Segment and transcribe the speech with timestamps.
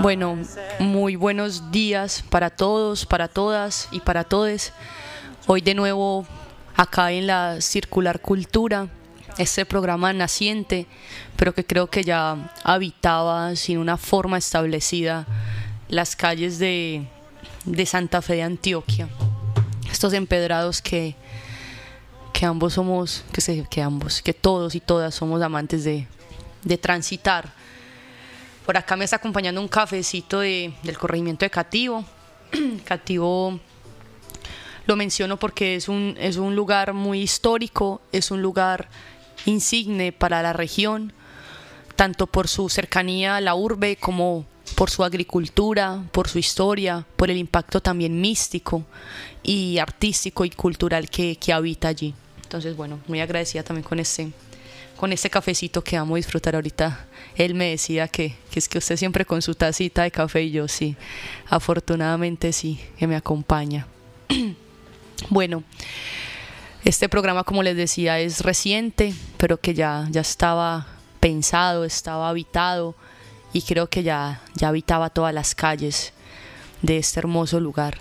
[0.00, 0.38] Bueno,
[0.78, 4.72] muy buenos días para todos, para todas y para todes.
[5.46, 6.26] Hoy de nuevo
[6.76, 8.88] acá en la Circular Cultura,
[9.38, 10.86] este programa naciente,
[11.36, 15.26] pero que creo que ya habitaba sin una forma establecida
[15.88, 17.06] las calles de,
[17.64, 19.08] de Santa Fe de Antioquia.
[19.90, 21.14] Estos empedrados que,
[22.32, 26.06] que ambos somos, que, se, que ambos, que todos y todas somos amantes de,
[26.62, 27.63] de transitar.
[28.64, 32.04] Por acá me está acompañando un cafecito de, del corregimiento de Cativo.
[32.84, 33.60] Cativo
[34.86, 38.88] lo menciono porque es un, es un lugar muy histórico, es un lugar
[39.46, 41.12] insigne para la región,
[41.96, 47.30] tanto por su cercanía a la urbe como por su agricultura, por su historia, por
[47.30, 48.84] el impacto también místico
[49.42, 52.14] y artístico y cultural que, que habita allí.
[52.42, 54.32] Entonces, bueno, muy agradecida también con este,
[54.96, 57.06] con este cafecito que vamos a disfrutar ahorita.
[57.36, 60.50] Él me decía que, que es que usted siempre con su tacita de café y
[60.50, 60.96] yo sí,
[61.48, 63.86] afortunadamente sí, que me acompaña.
[65.30, 65.64] bueno,
[66.84, 70.86] este programa, como les decía, es reciente, pero que ya, ya estaba
[71.18, 72.94] pensado, estaba habitado
[73.54, 76.12] y creo que ya, ya habitaba todas las calles
[76.82, 77.98] de este hermoso lugar.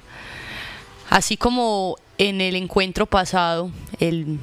[1.09, 4.39] Así como en el encuentro pasado, el,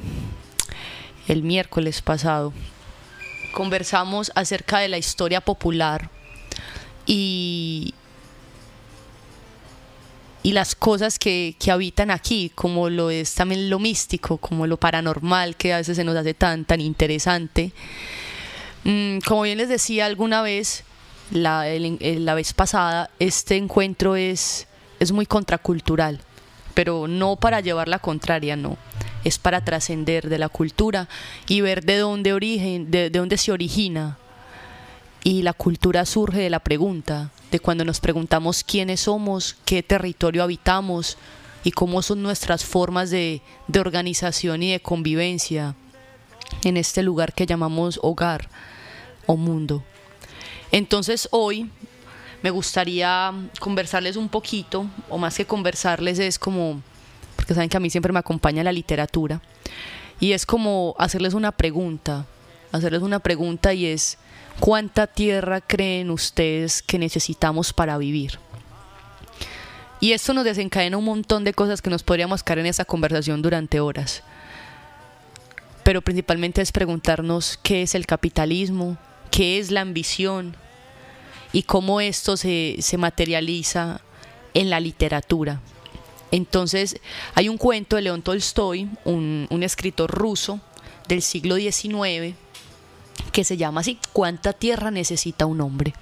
[1.30, 2.52] el miércoles pasado,
[3.52, 6.10] conversamos acerca de la historia popular
[7.06, 7.94] y,
[10.42, 14.76] y las cosas que, que, habitan aquí, como lo es también lo místico, como lo
[14.76, 17.72] paranormal que a veces se nos hace tan, tan interesante.
[18.82, 20.82] Mm, como bien les decía alguna vez,
[21.30, 24.66] la, el, la vez pasada, este encuentro es,
[24.98, 26.20] es muy contracultural,
[26.74, 28.76] pero no para llevar la contraria, no.
[29.24, 31.08] Es para trascender de la cultura
[31.46, 34.18] y ver de dónde, origen, de, de dónde se origina.
[35.22, 40.42] Y la cultura surge de la pregunta, de cuando nos preguntamos quiénes somos, qué territorio
[40.42, 41.18] habitamos
[41.64, 45.74] y cómo son nuestras formas de, de organización y de convivencia
[46.64, 48.48] en este lugar que llamamos hogar
[49.26, 49.84] o mundo.
[50.72, 51.70] Entonces hoy
[52.42, 56.80] me gustaría conversarles un poquito, o más que conversarles es como,
[57.50, 59.40] porque saben que a mí siempre me acompaña la literatura,
[60.20, 62.24] y es como hacerles una pregunta,
[62.70, 64.18] hacerles una pregunta y es,
[64.60, 68.38] ¿cuánta tierra creen ustedes que necesitamos para vivir?
[69.98, 73.42] Y esto nos desencadena un montón de cosas que nos podríamos caer en esa conversación
[73.42, 74.22] durante horas.
[75.82, 78.96] Pero principalmente es preguntarnos qué es el capitalismo,
[79.32, 80.54] qué es la ambición
[81.52, 84.02] y cómo esto se, se materializa
[84.54, 85.60] en la literatura.
[86.30, 87.00] Entonces,
[87.34, 90.60] hay un cuento de León Tolstoy, un, un escritor ruso
[91.08, 92.36] del siglo XIX,
[93.32, 95.94] que se llama así, ¿Cuánta tierra necesita un hombre?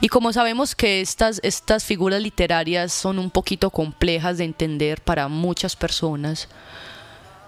[0.00, 5.26] Y como sabemos que estas, estas figuras literarias son un poquito complejas de entender para
[5.26, 6.48] muchas personas,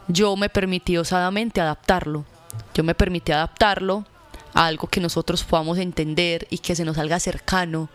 [0.09, 2.25] yo me permití osadamente adaptarlo.
[2.75, 4.05] Yo me permití adaptarlo
[4.53, 7.89] a algo que nosotros podamos entender y que se nos salga cercano,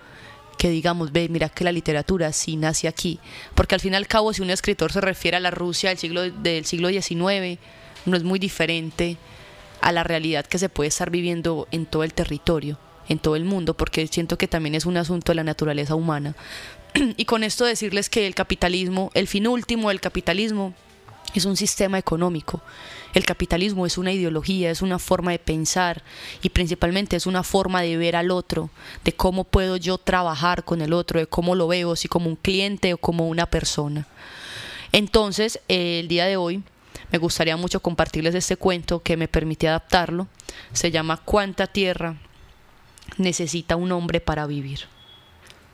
[0.57, 3.19] que digamos, ve, mira que la literatura sí nace aquí,
[3.53, 5.97] porque al fin y al cabo si un escritor se refiere a la Rusia del
[5.97, 7.59] siglo, del siglo XIX,
[8.05, 9.17] no es muy diferente
[9.81, 12.77] a la realidad que se puede estar viviendo en todo el territorio,
[13.07, 16.35] en todo el mundo, porque siento que también es un asunto de la naturaleza humana.
[17.17, 20.73] y con esto decirles que el capitalismo, el fin último del capitalismo,
[21.33, 22.61] es un sistema económico.
[23.13, 26.03] El capitalismo es una ideología, es una forma de pensar
[26.41, 28.69] y principalmente es una forma de ver al otro,
[29.03, 32.35] de cómo puedo yo trabajar con el otro, de cómo lo veo, si como un
[32.35, 34.05] cliente o como una persona.
[34.91, 36.63] Entonces, eh, el día de hoy
[37.11, 40.27] me gustaría mucho compartirles este cuento que me permite adaptarlo.
[40.73, 42.17] Se llama ¿Cuánta tierra
[43.17, 44.81] necesita un hombre para vivir?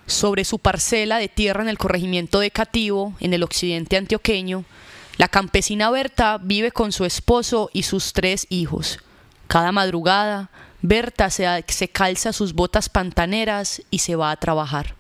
[0.06, 4.66] Sobre su parcela de tierra en el corregimiento de Cativo, en el occidente antioqueño,
[5.18, 9.00] la campesina Berta vive con su esposo y sus tres hijos.
[9.48, 10.50] Cada madrugada,
[10.82, 14.96] Berta se, calza sus botas pantaneras y se va a trabajar.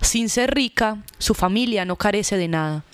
[0.00, 2.84] Sin ser rica, su familia no carece de nada.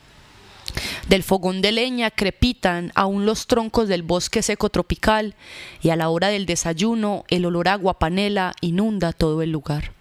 [1.08, 5.34] Del fogón de leña crepitan aún los troncos del bosque seco tropical
[5.82, 9.92] y a la hora del desayuno el olor a guapanela inunda todo el lugar.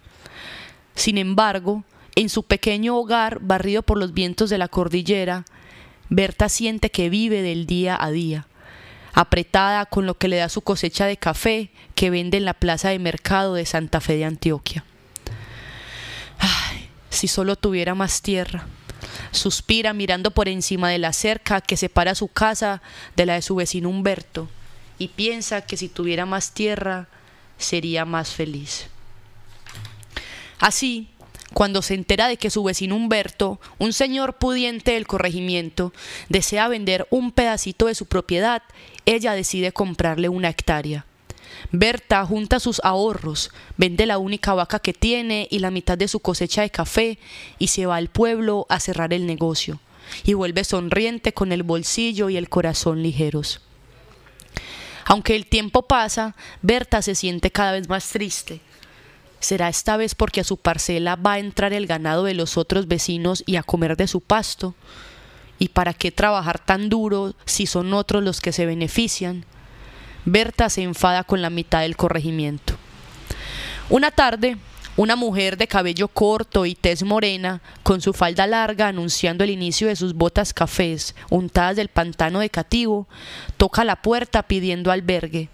[0.95, 1.83] Sin embargo,
[2.15, 5.45] en su pequeño hogar barrido por los vientos de la cordillera,
[6.11, 8.45] Berta siente que vive del día a día,
[9.13, 12.89] apretada con lo que le da su cosecha de café que vende en la plaza
[12.89, 14.83] de mercado de Santa Fe de Antioquia.
[16.37, 18.67] Ay, si solo tuviera más tierra.
[19.31, 22.81] Suspira mirando por encima de la cerca que separa su casa
[23.15, 24.49] de la de su vecino Humberto
[24.97, 27.07] y piensa que si tuviera más tierra
[27.57, 28.87] sería más feliz.
[30.59, 31.07] Así,
[31.53, 35.93] cuando se entera de que su vecino Humberto, un señor pudiente del corregimiento,
[36.29, 38.63] desea vender un pedacito de su propiedad,
[39.05, 41.05] ella decide comprarle una hectárea.
[41.71, 46.19] Berta junta sus ahorros, vende la única vaca que tiene y la mitad de su
[46.19, 47.19] cosecha de café
[47.59, 49.79] y se va al pueblo a cerrar el negocio.
[50.23, 53.61] Y vuelve sonriente con el bolsillo y el corazón ligeros.
[55.05, 58.61] Aunque el tiempo pasa, Berta se siente cada vez más triste.
[59.41, 62.87] ¿Será esta vez porque a su parcela va a entrar el ganado de los otros
[62.87, 64.75] vecinos y a comer de su pasto?
[65.57, 69.43] ¿Y para qué trabajar tan duro si son otros los que se benefician?
[70.25, 72.75] Berta se enfada con la mitad del corregimiento.
[73.89, 74.57] Una tarde,
[74.95, 79.87] una mujer de cabello corto y tez morena, con su falda larga anunciando el inicio
[79.87, 83.07] de sus botas cafés, untadas del pantano de cativo,
[83.57, 85.49] toca la puerta pidiendo albergue.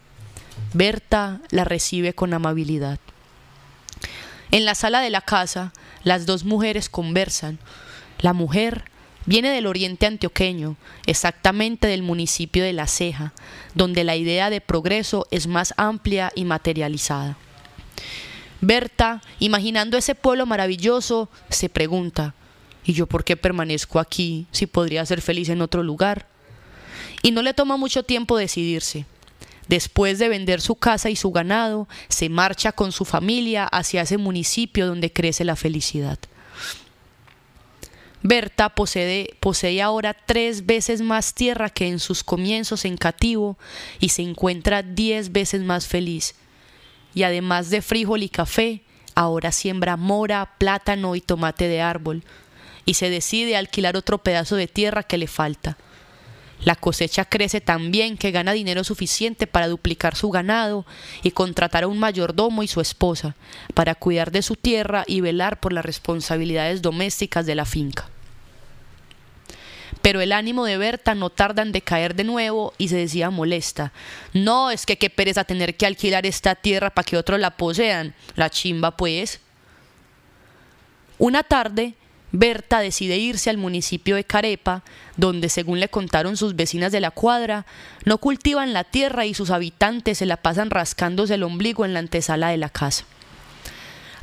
[0.73, 2.99] Berta la recibe con amabilidad.
[4.51, 5.73] En la sala de la casa,
[6.03, 7.59] las dos mujeres conversan.
[8.19, 8.85] La mujer
[9.27, 13.33] Viene del oriente antioqueño, exactamente del municipio de La Ceja,
[13.75, 17.38] donde la idea de progreso es más amplia y materializada.
[18.61, 22.35] Berta, imaginando ese pueblo maravilloso, se pregunta,
[22.85, 26.29] ¿y yo por qué permanezco aquí si podría ser feliz en otro lugar?
[27.21, 29.05] Y no le toma mucho tiempo decidirse.
[29.67, 34.17] Después de vender su casa y su ganado, se marcha con su familia hacia ese
[34.17, 36.17] municipio donde crece la felicidad.
[38.23, 43.57] Berta posee, posee, ahora tres veces más tierra que en sus comienzos en cativo
[43.99, 46.35] y se encuentra diez veces más feliz.
[47.13, 48.81] Y además de frijol y café,
[49.15, 52.23] ahora siembra mora, plátano y tomate de árbol,
[52.85, 55.77] y se decide a alquilar otro pedazo de tierra que le falta.
[56.63, 60.86] La cosecha crece tan bien que gana dinero suficiente para duplicar su ganado
[61.24, 63.36] y contratar a un mayordomo y su esposa
[63.74, 68.09] para cuidar de su tierra y velar por las responsabilidades domésticas de la finca.
[70.01, 73.92] Pero el ánimo de Berta no tarda en decaer de nuevo y se decía molesta.
[74.33, 78.13] No, es que qué pereza tener que alquilar esta tierra para que otros la posean.
[78.36, 79.42] La chimba, pues.
[81.18, 81.95] Una tarde,
[82.31, 84.83] Berta decide irse al municipio de Carepa,
[85.15, 87.65] donde, según le contaron sus vecinas de la cuadra,
[88.06, 92.00] no cultivan la tierra y sus habitantes se la pasan rascándose el ombligo en la
[92.00, 93.06] antesala de la casa.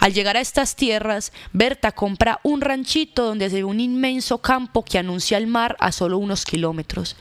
[0.01, 4.85] Al llegar a estas tierras, Berta compra un ranchito donde se ve un inmenso campo
[4.85, 7.17] que anuncia el mar a solo unos kilómetros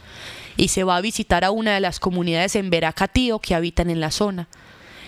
[0.57, 4.01] y se va a visitar a una de las comunidades en Veracatío que habitan en
[4.01, 4.49] la zona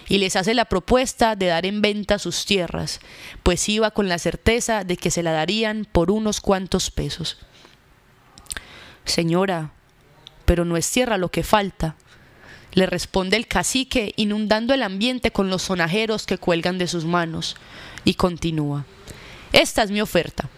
[0.07, 2.99] y les hace la propuesta de dar en venta sus tierras,
[3.43, 7.37] pues iba con la certeza de que se la darían por unos cuantos pesos.
[9.03, 9.71] Señora,
[10.45, 11.95] pero no es tierra lo que falta,
[12.73, 17.55] le responde el cacique, inundando el ambiente con los sonajeros que cuelgan de sus manos,
[18.03, 18.85] y continúa.
[19.53, 20.49] Esta es mi oferta.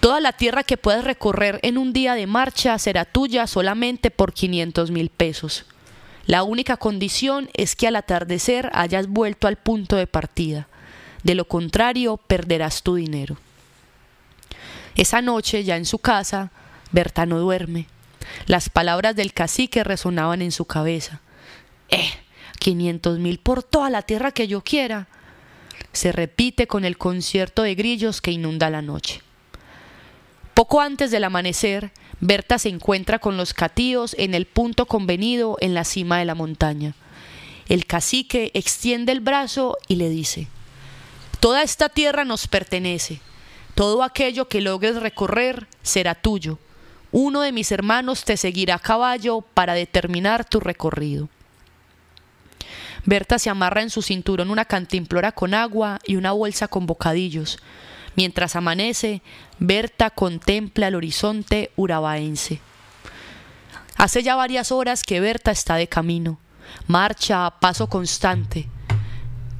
[0.00, 4.32] Toda la tierra que puedas recorrer en un día de marcha será tuya solamente por
[4.32, 5.64] 500 mil pesos.
[6.26, 10.68] La única condición es que al atardecer hayas vuelto al punto de partida.
[11.22, 13.36] De lo contrario, perderás tu dinero.
[14.94, 16.50] Esa noche, ya en su casa,
[16.92, 17.86] Berta no duerme.
[18.46, 21.20] Las palabras del cacique resonaban en su cabeza.
[21.88, 22.10] Eh,
[22.58, 25.08] 500 mil por toda la tierra que yo quiera.
[25.92, 29.22] Se repite con el concierto de grillos que inunda la noche.
[30.60, 31.90] Poco antes del amanecer,
[32.20, 36.34] Berta se encuentra con los catíos en el punto convenido en la cima de la
[36.34, 36.94] montaña.
[37.66, 40.48] El cacique extiende el brazo y le dice,
[41.40, 43.22] Toda esta tierra nos pertenece,
[43.74, 46.58] todo aquello que logres recorrer será tuyo.
[47.10, 51.30] Uno de mis hermanos te seguirá a caballo para determinar tu recorrido.
[53.06, 57.58] Berta se amarra en su cinturón una cantimplora con agua y una bolsa con bocadillos.
[58.16, 59.22] Mientras amanece,
[59.58, 62.60] Berta contempla el horizonte urabaense.
[63.96, 66.38] Hace ya varias horas que Berta está de camino.
[66.86, 68.68] Marcha a paso constante,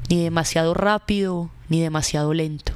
[0.09, 2.73] ni demasiado rápido ni demasiado lento.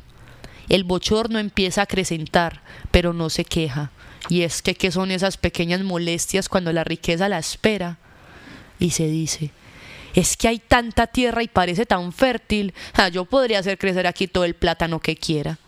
[0.68, 3.90] El bochorno empieza a acrecentar, pero no se queja.
[4.28, 7.98] Y es que, ¿qué son esas pequeñas molestias cuando la riqueza la espera?
[8.78, 9.50] Y se dice,
[10.14, 14.28] es que hay tanta tierra y parece tan fértil, ah, yo podría hacer crecer aquí
[14.28, 15.58] todo el plátano que quiera.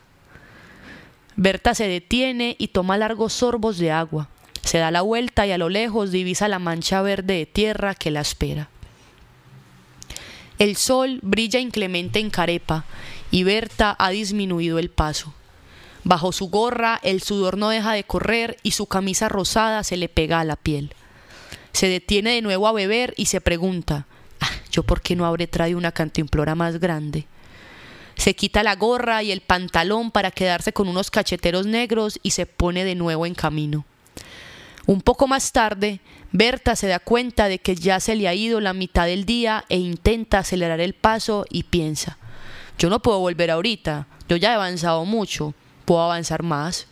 [1.36, 4.28] Berta se detiene y toma largos sorbos de agua.
[4.62, 8.10] Se da la vuelta y a lo lejos divisa la mancha verde de tierra que
[8.10, 8.70] la espera.
[10.58, 12.86] El sol brilla inclemente en Carepa
[13.30, 15.34] y Berta ha disminuido el paso.
[16.04, 20.08] Bajo su gorra el sudor no deja de correr y su camisa rosada se le
[20.08, 20.94] pega a la piel.
[21.72, 24.06] Se detiene de nuevo a beber y se pregunta,
[24.70, 27.26] ¿yo por qué no habré traído una cantimplora más grande?
[28.16, 32.46] Se quita la gorra y el pantalón para quedarse con unos cacheteros negros y se
[32.46, 33.84] pone de nuevo en camino.
[34.86, 36.00] Un poco más tarde,
[36.32, 39.64] Berta se da cuenta de que ya se le ha ido la mitad del día
[39.68, 42.18] e intenta acelerar el paso y piensa,
[42.78, 45.54] yo no puedo volver ahorita, yo ya he avanzado mucho,
[45.84, 46.86] puedo avanzar más.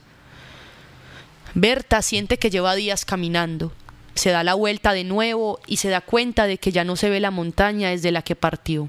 [1.55, 3.73] Berta siente que lleva días caminando,
[4.15, 7.11] se da la vuelta de nuevo y se da cuenta de que ya no se
[7.11, 8.89] ve la montaña desde la que partió.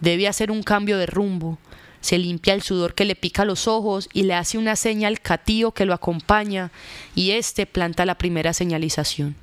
[0.00, 1.58] Debe hacer un cambio de rumbo.
[2.00, 5.20] Se limpia el sudor que le pica los ojos y le hace una señal al
[5.20, 6.70] catío que lo acompaña
[7.14, 9.34] y éste planta la primera señalización.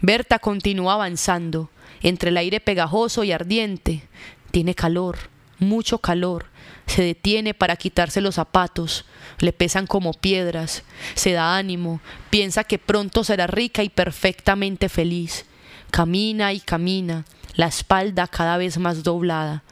[0.00, 1.70] Berta continúa avanzando
[2.02, 4.02] entre el aire pegajoso y ardiente.
[4.50, 5.18] Tiene calor,
[5.58, 6.46] mucho calor.
[6.86, 9.04] Se detiene para quitarse los zapatos.
[9.40, 10.84] Le pesan como piedras.
[11.14, 12.00] Se da ánimo.
[12.30, 15.44] Piensa que pronto será rica y perfectamente feliz.
[15.90, 17.24] Camina y camina,
[17.58, 19.64] la espalda cada vez más doblada.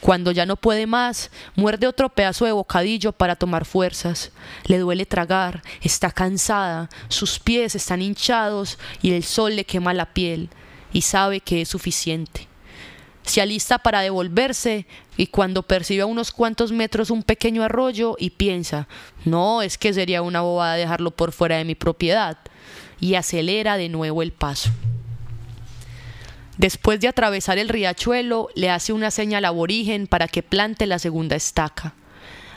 [0.00, 4.32] Cuando ya no puede más, muerde otro pedazo de bocadillo para tomar fuerzas.
[4.64, 10.12] Le duele tragar, está cansada, sus pies están hinchados y el sol le quema la
[10.12, 10.50] piel,
[10.92, 12.48] y sabe que es suficiente.
[13.22, 18.30] Se alista para devolverse y cuando percibe a unos cuantos metros un pequeño arroyo y
[18.30, 18.88] piensa,
[19.24, 22.38] no, es que sería una bobada dejarlo por fuera de mi propiedad,
[22.98, 24.70] y acelera de nuevo el paso.
[26.60, 31.34] Después de atravesar el riachuelo, le hace una señal aborigen para que plante la segunda
[31.34, 31.94] estaca.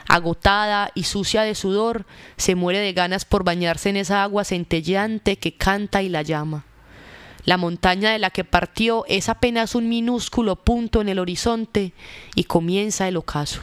[0.10, 2.06] Agotada y sucia de sudor,
[2.36, 6.66] se muere de ganas por bañarse en esa agua centelleante que canta y la llama.
[7.46, 11.94] La montaña de la que partió es apenas un minúsculo punto en el horizonte
[12.36, 13.62] y comienza el ocaso.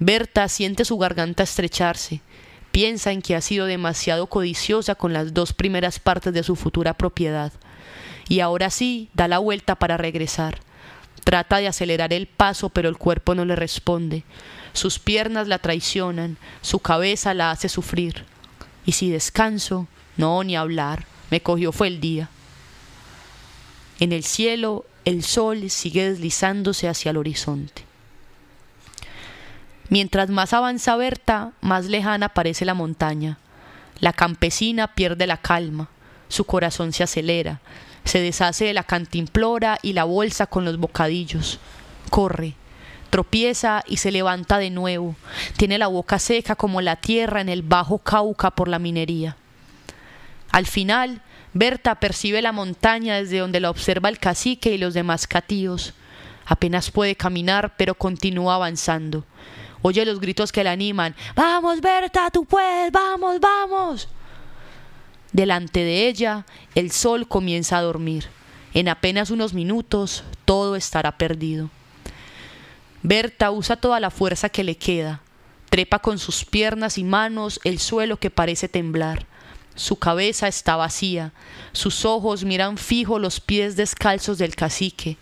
[0.00, 2.20] Berta siente su garganta estrecharse,
[2.72, 6.94] piensa en que ha sido demasiado codiciosa con las dos primeras partes de su futura
[6.94, 7.52] propiedad
[8.30, 10.60] y ahora sí da la vuelta para regresar.
[11.24, 14.22] Trata de acelerar el paso, pero el cuerpo no le responde.
[14.72, 18.24] Sus piernas la traicionan, su cabeza la hace sufrir.
[18.86, 22.28] Y si descanso, no, ni hablar, me cogió fue el día.
[23.98, 27.82] En el cielo, el sol sigue deslizándose hacia el horizonte.
[29.88, 33.38] Mientras más avanza Berta, más lejana parece la montaña.
[33.98, 35.88] La campesina pierde la calma,
[36.28, 37.60] su corazón se acelera,
[38.04, 41.58] se deshace de la cantimplora y la bolsa con los bocadillos.
[42.10, 42.54] Corre,
[43.10, 45.14] tropieza y se levanta de nuevo.
[45.56, 49.36] Tiene la boca seca como la tierra en el bajo Cauca por la minería.
[50.50, 55.26] Al final, Berta percibe la montaña desde donde la observa el cacique y los demás
[55.26, 55.94] catíos.
[56.46, 59.24] Apenas puede caminar, pero continúa avanzando.
[59.82, 61.14] Oye los gritos que la animan.
[61.34, 64.08] Vamos, Berta, tú puedes, vamos, vamos.
[65.32, 66.44] Delante de ella,
[66.74, 68.26] el sol comienza a dormir.
[68.74, 71.70] En apenas unos minutos, todo estará perdido.
[73.02, 75.22] Berta usa toda la fuerza que le queda.
[75.70, 79.26] Trepa con sus piernas y manos el suelo que parece temblar.
[79.76, 81.32] Su cabeza está vacía.
[81.72, 85.16] Sus ojos miran fijo los pies descalzos del cacique.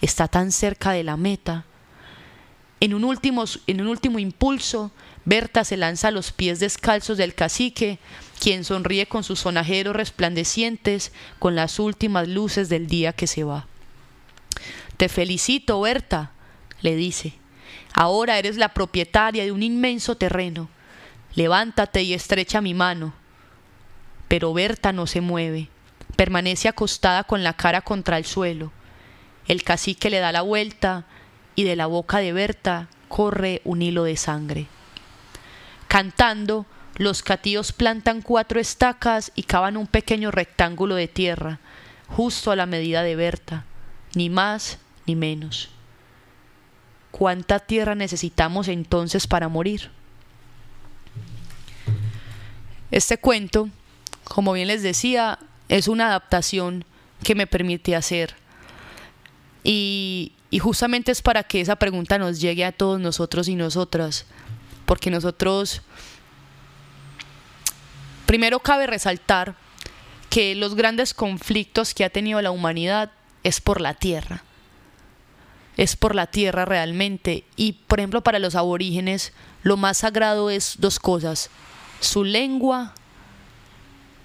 [0.00, 1.64] Está tan cerca de la meta.
[2.80, 4.90] En un último, impulso,
[5.24, 7.98] Berta se lanza a los pies descalzos del cacique,
[8.40, 13.66] quien sonríe con sus sonajeros resplandecientes con las últimas luces del día que se va.
[14.96, 16.32] Te felicito, Berta,
[16.82, 17.34] le dice.
[17.94, 20.68] Ahora eres la propietaria de un inmenso terreno.
[21.34, 23.14] Levántate y estrecha mi mano.
[24.28, 25.68] Pero Berta no se mueve.
[26.16, 28.72] Permanece acostada con la cara contra el suelo.
[29.46, 31.06] El cacique le da la vuelta
[31.54, 34.66] y de la boca de Berta corre un hilo de sangre.
[35.88, 41.60] Cantando, los catíos plantan cuatro estacas y cavan un pequeño rectángulo de tierra,
[42.08, 43.64] justo a la medida de Berta,
[44.14, 45.70] ni más ni menos.
[47.10, 49.90] ¿Cuánta tierra necesitamos entonces para morir?
[52.90, 53.68] Este cuento,
[54.24, 56.84] como bien les decía, es una adaptación
[57.22, 58.34] que me permite hacer.
[59.64, 64.24] Y, y justamente es para que esa pregunta nos llegue a todos nosotros y nosotras,
[64.86, 65.82] porque nosotros
[68.26, 69.56] Primero cabe resaltar
[70.30, 73.10] que los grandes conflictos que ha tenido la humanidad
[73.42, 74.42] es por la tierra.
[75.76, 77.44] Es por la tierra realmente.
[77.56, 79.32] Y por ejemplo para los aborígenes
[79.62, 81.50] lo más sagrado es dos cosas,
[82.00, 82.94] su lengua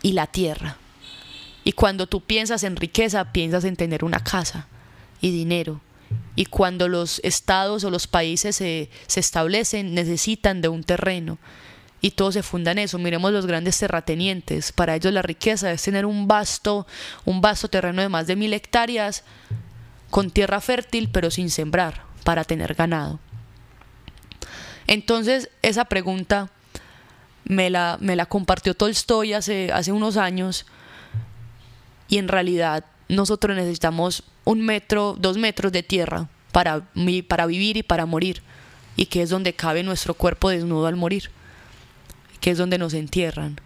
[0.02, 0.78] y la tierra.
[1.64, 4.68] Y cuando tú piensas en riqueza, piensas en tener una casa
[5.22, 5.82] y dinero.
[6.36, 11.38] Y cuando los estados o los países se, se establecen, necesitan de un terreno
[12.02, 12.98] y todo se funda en eso.
[12.98, 14.72] Miremos los grandes terratenientes.
[14.72, 16.88] Para ellos la riqueza es tener un vasto,
[17.26, 19.24] un vasto terreno de más de mil hectáreas
[20.10, 22.08] con tierra fértil pero sin sembrar.
[22.24, 23.20] para tener ganado.
[24.86, 26.52] Entonces, esa pregunta
[27.44, 30.66] me la, me la compartió Tolstoy hace, hace unos años
[32.08, 36.88] y en realidad nosotros necesitamos un metro, dos metros de tierra para,
[37.28, 38.42] para vivir y para morir
[38.96, 41.32] y que es donde cabe nuestro cuerpo desnudo al morir,
[42.40, 43.60] que es donde nos entierran.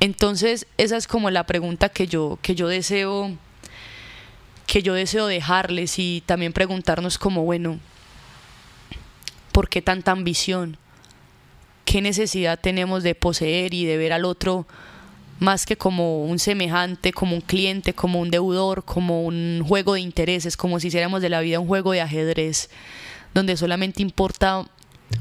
[0.00, 3.36] Entonces, esa es como la pregunta que yo, que yo deseo
[4.66, 7.78] que yo deseo dejarles y también preguntarnos como, bueno,
[9.52, 10.76] ¿por qué tanta ambición?
[11.84, 14.66] ¿Qué necesidad tenemos de poseer y de ver al otro
[15.38, 20.00] más que como un semejante, como un cliente, como un deudor, como un juego de
[20.00, 22.70] intereses, como si hiciéramos de la vida un juego de ajedrez,
[23.34, 24.66] donde solamente importa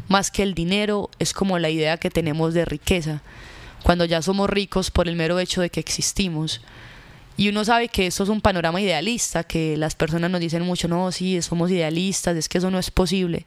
[0.07, 3.21] más que el dinero, es como la idea que tenemos de riqueza,
[3.83, 6.61] cuando ya somos ricos por el mero hecho de que existimos.
[7.37, 10.87] Y uno sabe que esto es un panorama idealista, que las personas nos dicen mucho,
[10.87, 13.45] no, sí, somos idealistas, es que eso no es posible.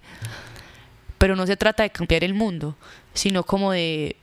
[1.17, 2.77] Pero no se trata de cambiar el mundo,
[3.15, 4.17] sino como de,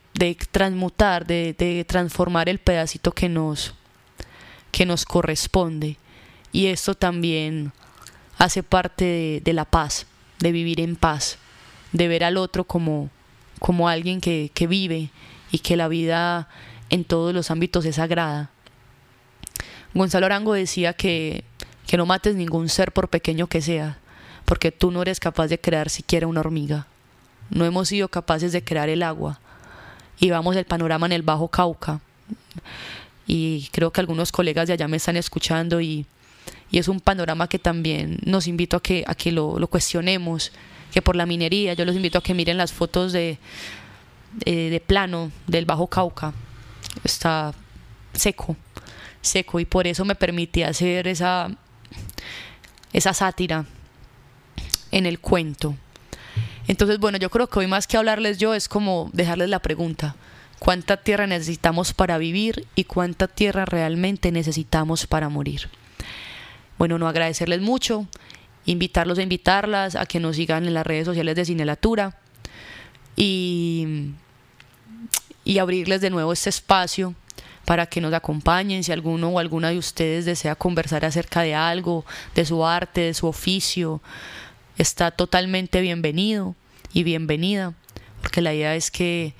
[0.52, 3.74] transmutar, de, transformar el pedacito que nos,
[4.72, 5.98] que nos corresponde.
[6.52, 7.74] Y esto también
[8.38, 10.08] hace parte de, la paz,
[10.40, 11.38] de vivir en paz,
[11.92, 13.10] de ver al otro como,
[13.60, 15.10] como alguien que, que vive
[15.52, 16.50] y que la vida
[16.90, 18.52] en todos los ámbitos es sagrada
[19.96, 21.46] Gonzalo Arango decía que,
[21.88, 23.98] que no mates ningún ser por pequeño que sea,
[24.44, 26.88] porque tú no eres capaz de crear siquiera una hormiga.
[27.50, 29.40] No hemos sido capaces de crear el agua.
[30.20, 32.00] Y vamos el panorama en el Bajo Cauca.
[33.28, 36.06] Y creo que algunos colegas de allá me están escuchando y,
[36.72, 40.52] es un panorama que también nos invito a que, a que lo, cuestionemos,
[40.92, 43.38] que por la minería, yo los invito a que miren las fotos de,
[44.46, 46.34] de, de plano del Bajo Cauca.
[47.04, 47.54] Está
[48.12, 48.58] seco
[49.26, 51.50] seco y por eso me permití hacer esa,
[52.94, 53.66] esa sátira
[54.92, 55.76] en el cuento.
[56.68, 60.16] Entonces, bueno, yo creo que hoy más que hablarles yo es como dejarles la pregunta.
[60.60, 65.70] ¿Cuánta tierra necesitamos para vivir y cuánta tierra realmente necesitamos para morir?
[66.78, 68.08] Bueno, no agradecerles mucho,
[68.66, 72.18] invitarlos a invitarlas a que nos sigan en las redes sociales de Cinelatura
[73.16, 74.12] y,
[75.44, 77.16] y abrirles de nuevo este espacio
[77.66, 82.06] para que nos acompañen si alguno o alguna de ustedes desea conversar acerca de algo,
[82.36, 84.02] de su arte, de su oficio.
[84.78, 86.54] Está totalmente bienvenido
[86.92, 87.74] y bienvenida,
[88.22, 89.34] porque la idea es que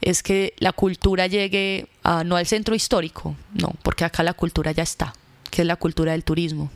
[0.00, 4.72] es que la cultura llegue a, no al centro histórico, no, porque acá la cultura
[4.72, 5.14] ya está,
[5.50, 6.70] que es la cultura del turismo,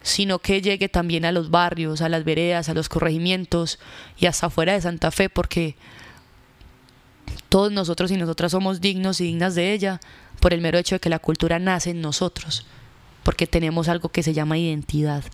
[0.00, 3.80] sino que llegue también a los barrios, a las veredas, a los corregimientos
[4.16, 5.74] y hasta afuera de Santa Fe, porque
[7.48, 10.00] todos nosotros y nosotras somos dignos y dignas de ella
[10.40, 12.64] por el mero hecho de que la cultura nace en nosotros,
[13.24, 15.24] porque tenemos algo que se llama identidad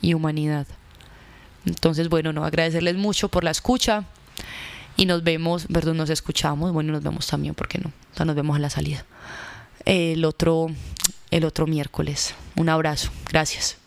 [0.00, 0.66] y humanidad.
[1.66, 4.04] Entonces, bueno, no agradecerles mucho por la escucha
[4.96, 7.92] y nos vemos, perdón, nos escuchamos, bueno, nos vemos también, ¿por qué no?
[8.24, 9.04] nos vemos a la salida.
[9.86, 10.68] El otro,
[11.30, 12.34] el otro miércoles.
[12.56, 13.79] Un abrazo, gracias.